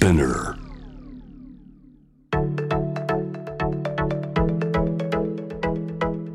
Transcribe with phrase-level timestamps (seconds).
[0.00, 0.56] Spinner.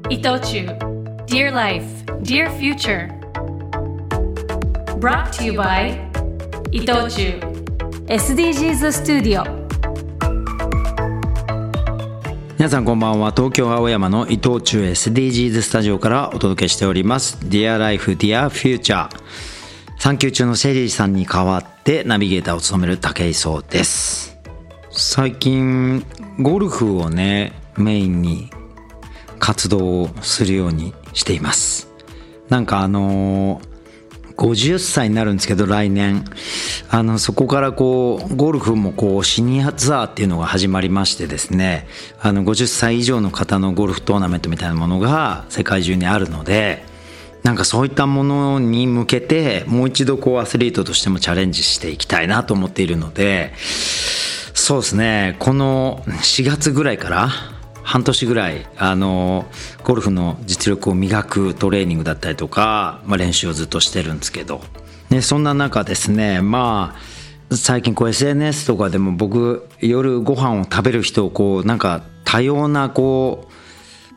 [0.08, 0.68] 伊藤忠
[1.26, 1.84] Dear Life,
[2.22, 3.10] Dear Future
[5.00, 5.98] Brought to you by
[6.72, 7.40] 伊藤忠
[8.06, 9.44] SDGs スタジオ
[12.60, 19.10] 皆さんこんばんは東京青山の伊藤忠 SDGs スタジオからお届けしております Dear Life, Dear Future
[19.98, 24.40] 産休中のセリーさんに代わってでナビゲーターを務める武井壮です。
[24.90, 26.04] 最近
[26.40, 28.50] ゴルフをねメインに
[29.38, 31.88] 活動をするようにしています。
[32.50, 33.76] なんかあのー
[34.36, 36.26] 50歳になるんですけど来年。
[36.90, 41.88] あのそこからこうゴルフもこうシニアツアーっていうのが始まりましてですね。
[42.20, 46.84] あの50歳以上の方のゴルフトーナメントみたいなものが世界中にあるので
[47.46, 55.36] なんかそういったものに向けてもう一度こうアスリートとしてもチャレンジしていきたいなと思っているのでそうですね。
[55.38, 57.30] この4月ぐらいから
[57.84, 59.46] 半年ぐらいあの
[59.84, 64.62] ゴルフの実力を磨くトレーニングだったりとか、まあ、練習をずっとしてるんですけど、
[65.12, 66.96] ね、そんな中ですねま
[67.52, 73.65] あ最近こう SNS とかでも僕夜ご飯を食べる人をこうなんか多様なこう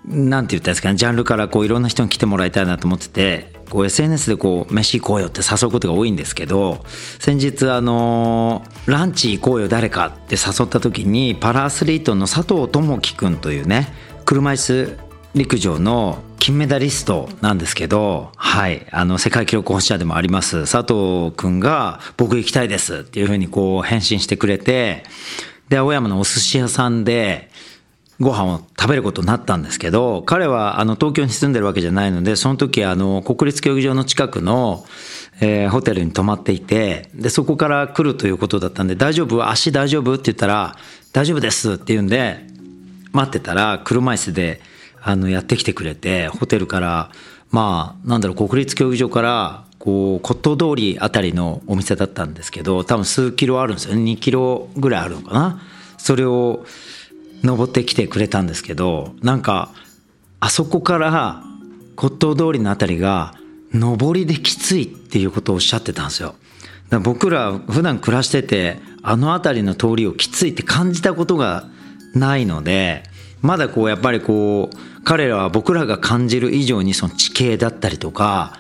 [0.08, 6.84] なんて言ったんですかねジャンルからこういろんな人に来てもらいたいなと思っててこう SNS でこう飯行こうよって誘うことが多いんですけど
[7.18, 13.92] 先日あのランチ行こうよ誰かって誘った時にパラアスリートの佐藤智樹君というね
[14.24, 14.98] 車椅子
[15.34, 25.02] 陸上の金メダリストなんですけど、はい、あの世界記録保持者でもあります佐藤君が僕行きたいですっていうふうにこう返信してくれて
[25.68, 27.50] で青山のお寿司屋さんで
[28.20, 34.84] ご飯を食べることになったんですけど彼はあの東京に住んでるわけじゃないのでその時あの国立競技場の近くの、
[35.40, 39.48] えーホテルに泊まっていてでそこから来るということだったんで「大丈夫？
[39.48, 40.74] 足大丈夫?」って言ったら
[41.12, 42.44] 「大丈夫です」って言うんで
[43.12, 44.60] 待ってたら車椅子で
[45.00, 47.10] あのやってきてくれてホテルから
[47.52, 54.02] まあなんだろう国立競技場からこう骨董通りあたりのお店だったんですけど多分数キロあるんですよね。
[54.02, 55.62] 2キロぐらいあるのかな？
[55.98, 56.66] それを
[57.42, 59.72] 登ってきてくれたんですけどなんか
[60.40, 61.42] あそこから
[61.96, 63.34] 骨董通りのあたりが
[63.72, 66.34] 上りできついっていうことをおっしゃってたんですよ。
[66.90, 71.64] ら僕ら普段暮らしててあの辺りの通りをきついって感じたことが
[72.14, 73.02] ないので
[73.42, 78.58] まだこうやっぱりこう彼らは僕らが感じる以上にその地形だったりとか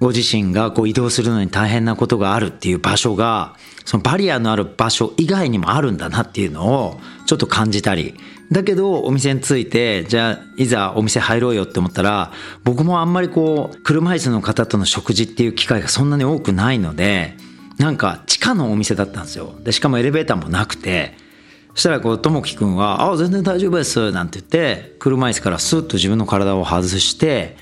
[0.00, 8.14] ご自身がこう移動するのに大変なことがあるっていう場所がそのバリアのある場所以外にもあるんだなっていうのをちょっと感じたり。
[8.50, 12.30] だけどお店に着いてじゃあいざお店入ろうよって思ったら
[12.62, 17.36] 僕もあんまりこう車椅子の方との食事っていう機会がそんなに多くないので
[17.78, 19.52] なんか地下のお店だったんですよ。
[19.64, 21.26] でしかもエレベーターもなくて。
[21.74, 27.58] そしたらこうともきくんは「あ全然大丈夫です」なんて言って車椅子からスッと自分の体を外して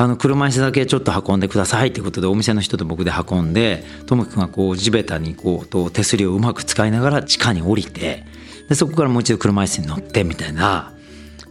[0.00, 8.24] あの車椅子だけちょっと運んでくださいってことでお店の人と僕で運んでともきくんがこう地べたにこうと手すりをうまく使いながら地下に降りて
[8.68, 10.94] でそこからもう一度車椅子に乗ってみたいな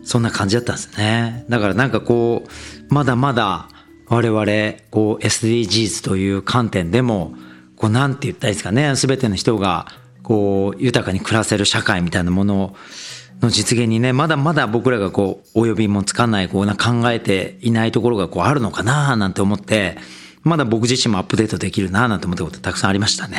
[0.06, 1.44] そんな感じだったんですね。
[1.50, 3.68] だからなんかこうまだまだ
[4.08, 4.46] 我々
[4.92, 7.34] こう SDGs という観点でも
[7.76, 9.88] こうなんて言ったらいいですかね全ての人が
[10.28, 12.76] こう豊かに暮らせる社会みたいなもの
[13.40, 19.98] の実現にねまだまだ僕らがこう及びもつかないこうな考えていないところがこうあるのかななんて思って
[20.44, 23.38] まだ僕自身もアップデートできるななんて思ったことたくさんありましたね。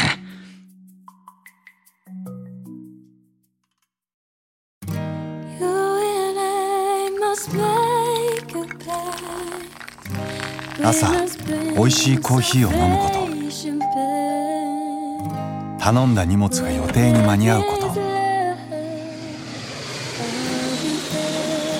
[10.83, 11.07] 朝
[11.77, 13.18] 美味しいコーヒーを飲むこと
[15.89, 17.89] 頼んだ荷物が予定に間に合うこと。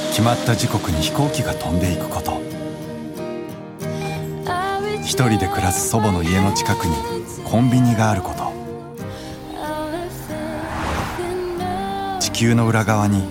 [0.09, 2.41] 決まった時刻に飛行機が飛んでいくこと。
[5.03, 6.97] 一人で暮らす祖母の家の近くに
[7.45, 8.51] コンビニがあること。
[12.19, 13.25] 地球の裏側に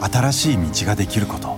[0.00, 1.56] 新しい道ができること。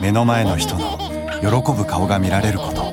[0.00, 0.96] 目の前の人の
[1.42, 2.89] 喜ぶ顔が見られること。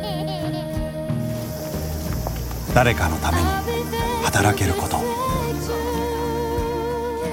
[2.77, 3.44] 誰かのために
[4.24, 4.97] 働けること。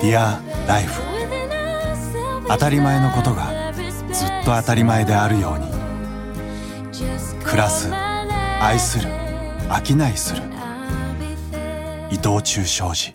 [0.00, 1.02] Dear Life
[2.49, 3.75] 当たり前のことが
[4.11, 5.67] ずっと当たり前であるように。
[7.44, 9.11] 暮らす愛する
[9.87, 10.43] 商いする。
[12.11, 13.14] 伊藤忠商事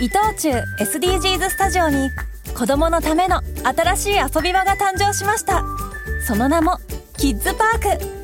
[0.00, 2.08] 伊藤忠 SDGs スタジオに
[2.56, 5.62] 子供のための新しい遊び場が誕生しました。
[6.26, 6.78] その名も
[7.18, 8.21] キッズパーク。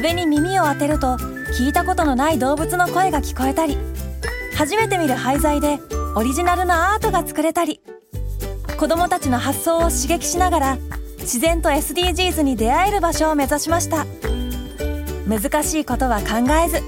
[0.00, 1.16] 壁に耳を当てると
[1.58, 3.76] 聞いたことのない動物の声が聞こえたり
[4.54, 5.80] 初めて見る廃材で
[6.14, 7.80] オリジナルのアートが作れたり
[8.78, 10.78] 子どもたちの発想を刺激しながら
[11.18, 14.06] 自然と SDGs に出会える場所を目指しました。
[15.26, 16.80] 難しいことは考えず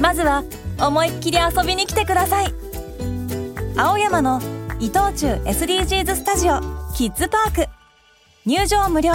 [0.00, 0.42] まずは
[0.80, 2.54] 思いっきり遊びに来てください。
[3.76, 4.40] 青山の
[4.80, 6.60] 伊藤忠 SDGs スタジオ
[6.96, 7.70] キッズパーク。
[8.46, 9.12] 入場無料。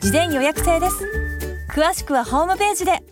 [0.00, 1.17] 事前予約制です。
[1.78, 3.07] 詳しくはホームページで。